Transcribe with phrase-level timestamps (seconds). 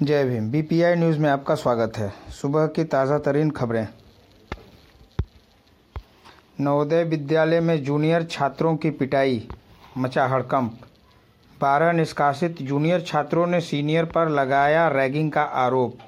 [0.00, 3.86] जय Bhim. BPI news में आपका स्वागत है। सुबह की ताज़ा तरीन खबरें।
[6.60, 9.42] नवोदय विद्यालय में जूनियर छात्रों की पिटाई,
[9.98, 10.78] मचा हड़कंप।
[11.60, 15.98] बारह निष्कासित जूनियर छात्रों ने सीनियर पर लगाया रैगिंग का आरोप।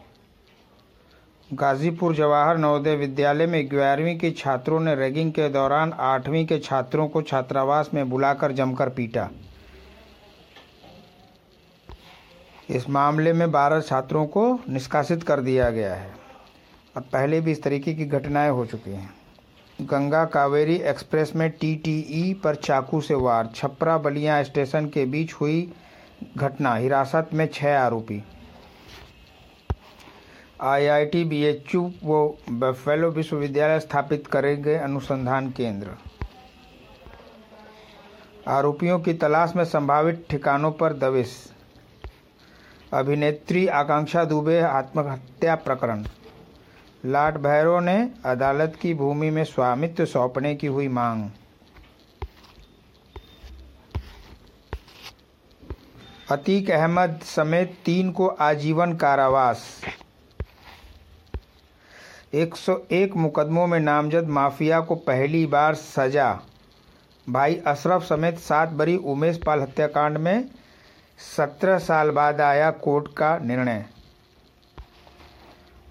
[1.51, 7.09] गाजीपुर जवाहर नवोदय विद्यालय में ग्यारहवीं के छात्रों ने रैगिंग के दौरान आठवीं के छात्रों
[7.09, 9.29] को छात्रावास में बुलाकर जमकर पीटा।
[12.71, 16.13] इस मामले में बारह छात्रों को निष्कासित कर दिया गया है।
[16.97, 19.15] अब पहले भी इस तरीके की घटनाएँ हो चुकी हैं।
[19.81, 25.73] गंगा कावेरी एक्सप्रेस में टीटीई पर चाकू से वार, छपरा बलिया स्टेशन के बीच हुई
[26.37, 28.25] घटना, हिरासत में छह आरोपी।
[30.61, 35.89] आईआईटी बीएचयू वो बफेलो विश्वविद्यालय स्थापित करेंगे अनुसंधान केंद्र।
[38.49, 41.52] आरोपियों की तलाश में संभावित ठिकानों पर दबिश।
[42.93, 46.05] अभिनेत्री आकांक्षा दुबे आत्महत्या प्रकरण।
[47.05, 51.25] लाट भैरव ने अदालत की भूमि में स्वामित्व सौंपने की हुई मांग।
[56.31, 59.65] अतीक अहमद समेत तीन को आजीवन कारावास।
[62.35, 66.33] 101 मुकदमों में नामजद माफिया को पहली बार सजा।
[67.29, 70.45] भाई अशरफ समेत सात बरी उमेश पाल हत्याकांड में
[71.19, 73.85] सत्रह साल बाद आया कोर्ट का निर्णय।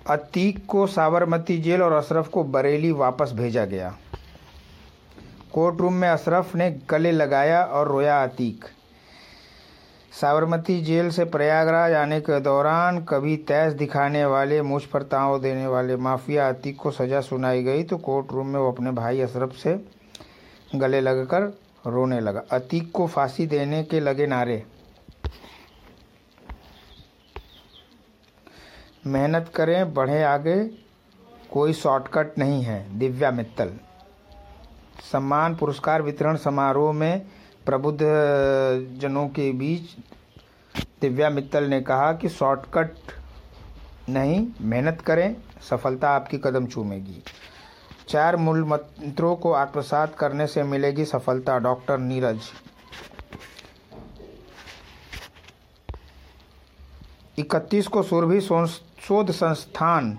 [0.09, 3.94] अतीक को साबरमती जेल और अशरफ को बरेली वापस भेजा गया।
[5.53, 8.66] कोर्ट रूम में अशरफ ने गले लगाया और रोया अतीक।
[10.11, 15.67] साबरमती जेल से प्रयागराज आने के दौरान कभी तैस दिखाने वाले, मुझ पर ताव देने
[15.67, 19.55] वाले माफिया अतीक को सज़ा सुनाई गई तो कोर्ट रूम में वो अपने भाई अशरफ
[19.55, 19.80] से
[20.75, 21.47] गले लगकर
[21.88, 24.64] रोने लगा। अतीक को फांसी देने के लगे नारे।
[29.08, 30.64] मेहनत करें, बढ़े आगे,
[31.52, 33.72] कोई शॉर्टकट नहीं है, दिव्या मित्तल।
[35.12, 37.26] सम्मान, पुरस्कार, वितरण समारोह में
[37.66, 38.00] प्रबुद्ध
[39.02, 39.95] जनों के बीच
[41.02, 42.92] दिव्या मित्तल ने कहा कि शॉर्टकट
[44.10, 45.36] नहीं, मेहनत करें,
[45.70, 47.23] सफलता आपकी कदम चूमेगी।
[48.08, 52.40] चार मूल मंत्रों को आत्मसात करने से मिलेगी सफलता, डॉक्टर नीरज।
[57.42, 60.18] इकतीस को सुरभि शोध संस्थान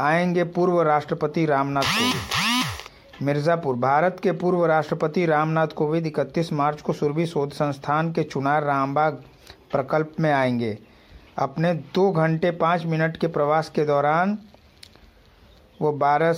[0.00, 6.92] आएँगे पूर्व राष्ट्रपति रामनाथ कोविंद। मिर्ज़ापुर, भारत के पूर्व राष्ट्रपति रामनाथ कोविंद 31 मार्च को
[6.92, 9.22] सुरभि शोध संस्थान के चुनार रामबाग
[9.72, 10.76] प्रकल्प में आएँगे।
[11.38, 14.38] अपने दो घंटे पाँच मिनट के प्रवास के दौरान
[15.80, 16.34] वो बारह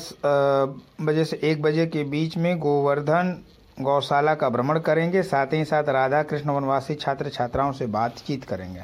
[1.00, 3.36] बजे से एक बजे के बीच में गोवर्धन
[3.78, 8.82] गौशाला का भ्रमण करेंगे। साथ ही साथ राधा कृष्ण वनवासी छात्र छात्राओं से बातचीत करेंगे।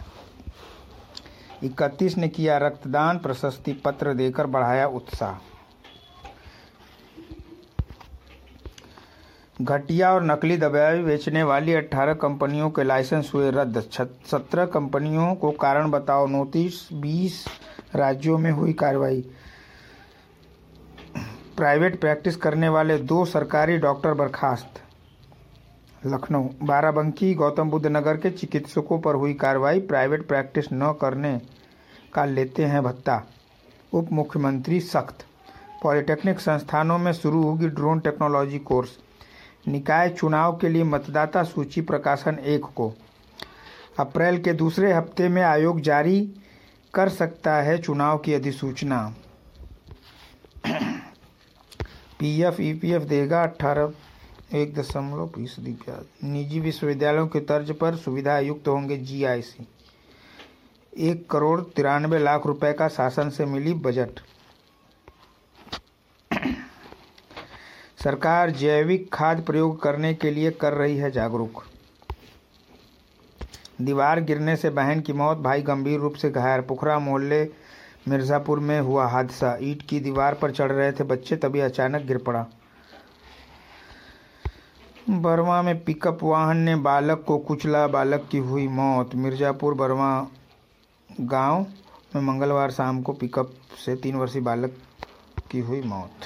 [1.63, 5.35] इकतीस ने किया रक्तदान, प्रशस्ति पत्र देकर बढ़ाया उत्साह।
[9.63, 13.79] घटिया और नकली दवाई बेचने वाली 18 कंपनियों के लाइसेंस हुए रद्द।
[14.27, 17.45] सत्रह कंपनियों को कारण बताओ, नोटिस 20
[17.95, 19.21] राज्यों में हुई कार्रवाई।
[21.57, 24.81] प्राइवेट प्रैक्टिस करने वाले दो सरकारी डॉक्टर बर्खास्त।
[26.07, 31.41] लखनऊ। बाराबंकी, गौतम बुद्ध नगर के चिकित्सकों पर हुई कार्रवाई। प्राइवेट प्रैक्टिस न करने
[32.13, 33.23] का लेते हैं भत्ता।
[33.93, 35.27] उप मुख्यमंत्री सख्त।
[35.83, 38.99] पॉलिटेक्निक संस्थानों में शुरू होगी ड्रोन टेक्नोलॉजी कोर्स।
[39.69, 42.95] निकाय चुनाव के लिए मतदाता सूची प्रकाशन एक को।
[44.01, 46.33] अप्रैल के दूसरे हफ़्ते में आयोग जारी
[46.95, 49.15] कर सकता है चुनाव की अधिसूचना।
[52.19, 53.93] पीएफ, ईपीएफ देगा अट्ठारह
[54.53, 59.67] एक दशमलव फ़ीसदी ब्याज निजी विश्वविद्यालयों के तर्ज पर सुविधा युक्त होंगे जीआईसी।
[60.93, 64.21] एक करोड़ तिरानवे लाख रुपए का शासन से मिली बजट।
[68.05, 71.65] सरकार जैविक खाद प्रयोग करने के लिए कर रही है जागरूक।
[73.81, 77.45] दीवार गिरने से बहन की मौत, भाई गंभीर रूप से घायल। पुखरा मोहल्ले
[78.09, 82.19] मिर्ज़ापुर में हुआ हादसा। ईट की दीवार पर चढ़ रहे थे बच्चे, तभी अचानक गिर
[82.19, 82.47] पड़ा।
[85.13, 90.27] बर्मा में पिकअप वाहन ने बालक को कुचला, बालक की हुई मौत। मिर्ज़ापुर, बर्मा
[91.21, 91.67] गाँव
[92.15, 93.51] में मंगलवार शाम को पिकअप
[93.85, 94.77] से तीन वर्षीय बालक
[95.51, 96.25] की हुई मौत।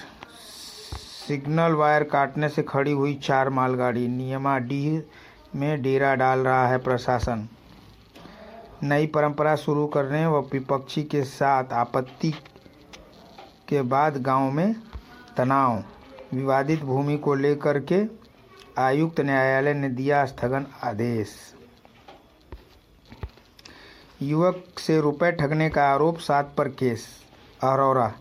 [1.28, 5.02] सिग्नल वायर काटने से खड़ी हुई चार मालगाड़ी। नियमाडीह
[5.58, 7.48] में डेरा डाल रहा है प्रशासन।
[8.82, 12.30] नई परंपरा शुरू करने व विपक्षी के साथ आपत्ति
[13.68, 14.74] के बाद गाँव में
[15.36, 15.82] तनाव।
[16.34, 18.25] विवादित भूमि को लेकर के
[18.78, 21.34] आयुक्त न्यायालय ने दिया स्थगन आदेश।
[24.22, 27.06] युवक से रुपए ठगने का आरोप, सात पर केस,
[27.64, 28.12] अरौरा।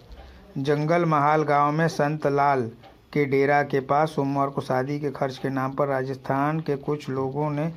[0.58, 2.70] जंगल महाल गाँव में संत लाल
[3.14, 7.10] के डेरा के पास सोमवार को शादी के खर्च के नाम पर राजस्थान के कुछ
[7.10, 7.68] लोगों ने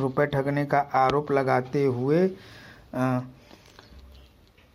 [0.00, 2.28] रुपए ठगने का आरोप लगाते हुए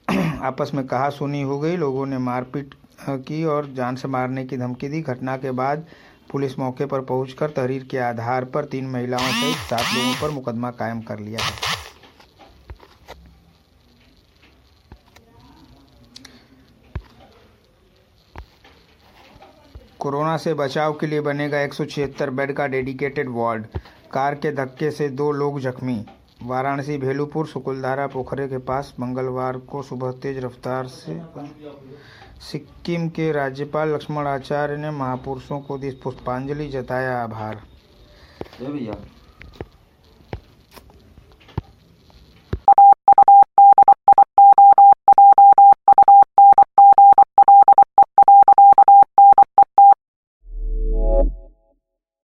[0.08, 2.74] आपस में कहा सुनी हो गई। लोगों ने मारपीट
[3.10, 5.86] की और जान से मारने की धमकी दी। घटना के बाद
[6.30, 10.72] पुलिस मौके पर पहुंचकर तहरीर के आधार पर तीन महिलाओं सहित सात लोगों पर मुकदमा
[10.72, 11.70] कायम कर लिया है
[20.00, 23.66] कोरोना से बचाव के लिए बनेगा एक सौ छिहत्तर बेड का डेडिकेटेड वार्ड।
[24.14, 26.04] कार के धक्के से दो लोग जख्मी।
[26.44, 31.22] वाराणसी भेलूपुर सुकुलधारा पोखरे के पास मंगलवार को सुबह तेज रफ्तार से
[32.42, 37.62] सिक्किम के राज्यपाल लक्ष्मण आचार्य ने महापुरुषों को दी पुष्पांजलि, जताया आभार।
[38.62, 38.94] भैया।